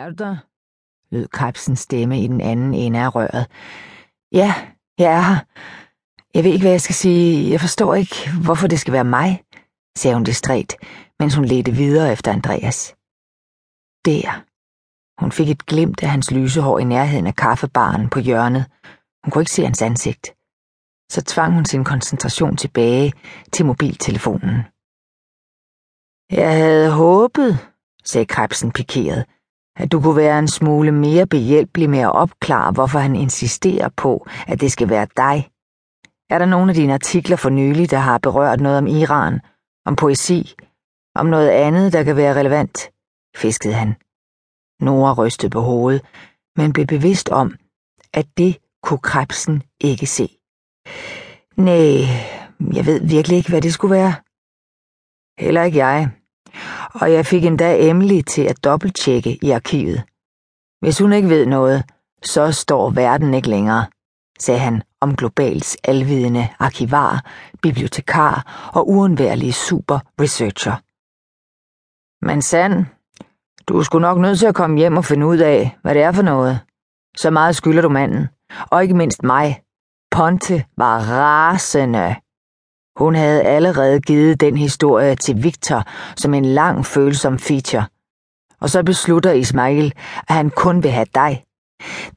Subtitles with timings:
[0.00, 0.36] Er der?
[1.10, 3.46] lød Krebsens stemme i den anden ende af røret.
[4.32, 4.54] Ja,
[4.98, 5.38] jeg er her.
[6.34, 7.50] Jeg ved ikke, hvad jeg skal sige.
[7.50, 9.44] Jeg forstår ikke, hvorfor det skal være mig,
[9.96, 10.76] sagde hun distræt,
[11.18, 12.94] mens hun ledte videre efter Andreas.
[14.04, 14.44] Der.
[15.20, 18.64] Hun fik et glimt af hans lyse hår i nærheden af kaffebaren på hjørnet.
[19.24, 20.26] Hun kunne ikke se hans ansigt.
[21.12, 23.12] Så tvang hun sin koncentration tilbage
[23.52, 24.56] til mobiltelefonen.
[26.30, 27.58] Jeg havde håbet,
[28.04, 29.26] sagde Krebsen pikeret,
[29.76, 34.26] at du kunne være en smule mere behjælpelig med at opklare, hvorfor han insisterer på,
[34.46, 35.50] at det skal være dig.
[36.30, 39.40] Er der nogle af dine artikler for nylig, der har berørt noget om Iran,
[39.86, 40.54] om poesi,
[41.14, 42.90] om noget andet, der kan være relevant?
[43.36, 43.94] fiskede han.
[44.80, 46.02] Nora rystede på hovedet,
[46.56, 47.56] men blev bevidst om,
[48.12, 50.26] at det kunne Krebsen ikke se.
[51.56, 52.06] Nej,
[52.76, 54.14] jeg ved virkelig ikke, hvad det skulle være.
[55.44, 56.10] Heller ikke jeg,
[56.94, 60.02] og jeg fik endda Emily til at dobbelttjekke i arkivet.
[60.80, 61.84] Hvis hun ikke ved noget,
[62.22, 63.86] så står verden ikke længere,
[64.38, 67.24] sagde han om globals alvidende arkivar,
[67.62, 70.76] bibliotekar og uundværlige super researcher.
[72.26, 72.86] Men sand,
[73.68, 76.02] du er sgu nok nødt til at komme hjem og finde ud af, hvad det
[76.02, 76.60] er for noget.
[77.16, 78.28] Så meget skylder du manden,
[78.70, 79.62] og ikke mindst mig.
[80.10, 82.16] Ponte var rasende.
[83.00, 85.84] Hun havde allerede givet den historie til Victor
[86.16, 87.86] som en lang følsom feature.
[88.60, 89.94] Og så beslutter Ismail,
[90.28, 91.44] at han kun vil have dig.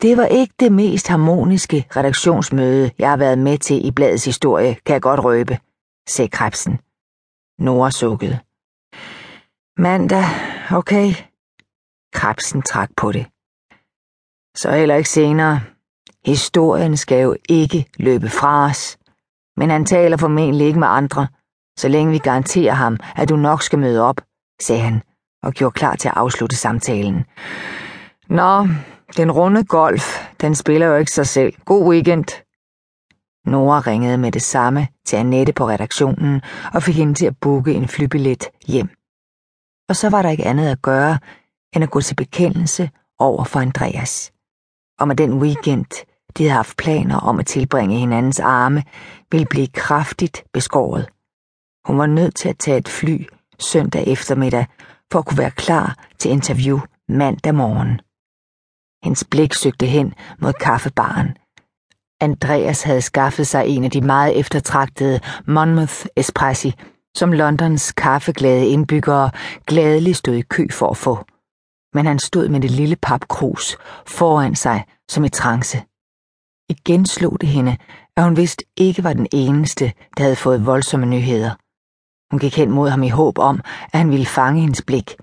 [0.02, 4.78] Det var ikke det mest harmoniske redaktionsmøde, jeg har været med til i bladets historie,
[4.86, 5.60] kan jeg godt røbe,
[6.08, 6.80] sagde Krebsen.
[7.60, 8.40] Nora sukkede.
[9.78, 10.26] Mandag,
[10.72, 11.14] okay.
[12.14, 13.26] Krebsen trak på det.
[14.56, 15.62] Så heller ikke senere.
[16.26, 18.98] Historien skal jo ikke løbe fra os
[19.58, 21.28] men han taler formentlig ikke med andre,
[21.78, 24.22] så længe vi garanterer ham, at du nok skal møde op,
[24.62, 25.02] sagde han
[25.44, 27.26] og gjorde klar til at afslutte samtalen.
[28.30, 28.68] Nå,
[29.18, 31.54] den runde golf, den spiller jo ikke sig selv.
[31.66, 32.26] God weekend.
[33.46, 36.42] Nora ringede med det samme til Annette på redaktionen
[36.74, 38.90] og fik hende til at booke en flybillet hjem.
[39.90, 41.20] Og så var der ikke andet at gøre,
[41.76, 42.90] end at gå til bekendelse
[43.20, 44.34] over for Andreas.
[45.00, 46.06] Og med den weekend
[46.38, 48.84] de havde haft planer om at tilbringe hinandens arme,
[49.32, 51.10] ville blive kraftigt beskåret.
[51.88, 53.26] Hun var nødt til at tage et fly
[53.60, 54.66] søndag eftermiddag
[55.12, 56.80] for at kunne være klar til interview
[57.10, 58.00] mandag morgen.
[59.04, 61.38] Hendes blik søgte hen mod kaffebaren.
[62.22, 66.74] Andreas havde skaffet sig en af de meget eftertragtede Monmouth Espressi,
[67.16, 69.32] som Londons kaffeglade indbyggere
[69.68, 71.26] gladeligt stod i kø for at få.
[71.94, 73.78] Men han stod med det lille papkrus
[74.08, 75.82] foran sig som i trance.
[76.70, 77.78] Igen slog det hende,
[78.18, 81.52] at hun vist ikke var den eneste, der havde fået voldsomme nyheder.
[82.32, 83.62] Hun gik hen mod ham i håb om,
[83.94, 85.16] at han ville fange hendes blik,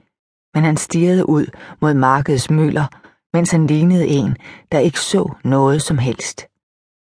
[0.55, 1.47] men han stirrede ud
[1.81, 2.87] mod markedets møller,
[3.33, 4.37] mens han lignede en,
[4.73, 6.47] der ikke så noget som helst.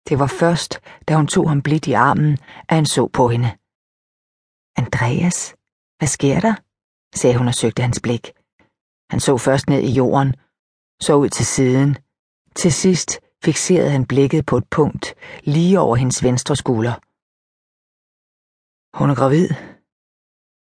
[0.08, 2.32] Det var først, da hun tog ham blidt i armen,
[2.68, 3.50] at han så på hende.
[4.76, 5.54] Andreas,
[5.98, 6.54] hvad sker der?
[7.14, 8.32] sagde hun og søgte hans blik.
[9.10, 10.34] Han så først ned i jorden,
[11.00, 11.96] så ud til siden.
[12.56, 16.94] Til sidst fikserede han blikket på et punkt lige over hendes venstre skulder.
[18.98, 19.48] Hun er gravid.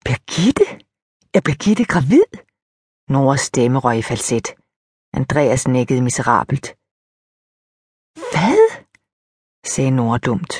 [0.06, 0.66] Birgitte?
[1.36, 2.28] Er Birgitte gravid?
[3.08, 4.46] Noras stemme røg i falset.
[5.18, 6.66] Andreas nikkede miserabelt.
[8.32, 8.60] Hvad?
[9.72, 10.54] sagde Nora dumt,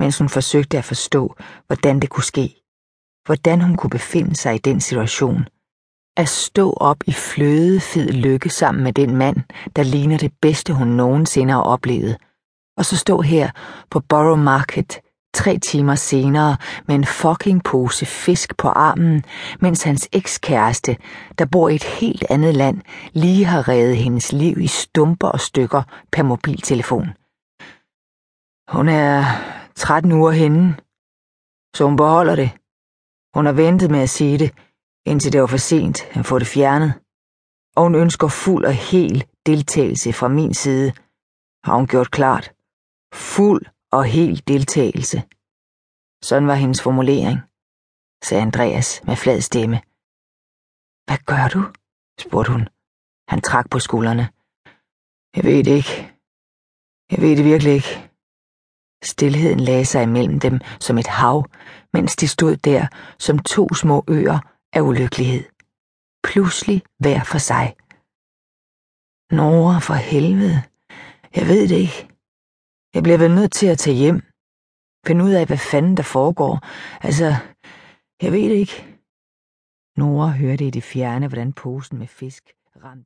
[0.00, 1.22] mens hun forsøgte at forstå,
[1.66, 2.46] hvordan det kunne ske.
[3.26, 5.40] Hvordan hun kunne befinde sig i den situation
[6.16, 9.36] at stå op i flødefed lykke sammen med den mand,
[9.76, 12.16] der ligner det bedste, hun nogensinde har oplevet,
[12.76, 13.50] og så stå her
[13.90, 15.00] på Borough Market
[15.36, 16.56] tre timer senere
[16.86, 19.24] med en fucking pose fisk på armen,
[19.60, 20.96] mens hans ekskæreste,
[21.38, 22.82] der bor i et helt andet land,
[23.12, 25.82] lige har reddet hendes liv i stumper og stykker
[26.12, 27.08] per mobiltelefon.
[28.68, 29.24] Hun er
[29.74, 30.76] 13 uger henne,
[31.76, 32.50] så hun beholder det.
[33.34, 34.50] Hun har ventet med at sige det,
[35.10, 36.92] indtil det var for sent at få det fjernet.
[37.76, 39.16] Og hun ønsker fuld og hel
[39.46, 40.92] deltagelse fra min side,
[41.64, 42.46] har hun gjort klart.
[43.14, 43.62] Fuld
[43.92, 45.18] og hel deltagelse.
[46.28, 47.38] Sådan var hendes formulering,
[48.26, 49.76] sagde Andreas med flad stemme.
[51.06, 51.60] Hvad gør du?
[52.24, 52.68] spurgte hun.
[53.28, 54.26] Han trak på skuldrene.
[55.36, 55.94] Jeg ved det ikke.
[57.10, 58.10] Jeg ved det virkelig ikke.
[59.04, 61.46] Stilheden lagde sig imellem dem som et hav,
[61.92, 62.86] mens de stod der
[63.18, 64.38] som to små øer
[64.76, 65.44] af ulykkelighed.
[66.28, 67.66] Pludselig hver for sig.
[69.38, 70.62] Nora, for helvede.
[71.36, 72.08] Jeg ved det ikke.
[72.94, 74.18] Jeg bliver vel nødt til at tage hjem.
[75.06, 76.54] Finde ud af, hvad fanden der foregår.
[77.06, 77.28] Altså,
[78.22, 78.98] jeg ved det ikke.
[79.96, 82.44] Nora hørte i det fjerne, hvordan posen med fisk
[82.84, 83.04] ramte.